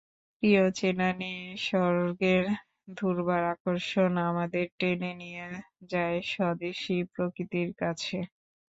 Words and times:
প্রিয় 0.35 0.63
চেনা 0.77 1.09
নিসর্গের 1.19 2.45
দুর্বার 2.97 3.43
আকর্ষণ 3.53 4.11
আমাদের 4.29 4.65
টেনে 4.79 5.11
নিয়ে 5.21 5.45
যায় 5.91 6.19
স্বদেশি 6.31 6.97
প্রকৃতির 7.13 7.69
কাছে। 7.81 8.17